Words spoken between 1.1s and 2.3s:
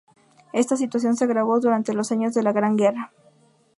se agravó durante los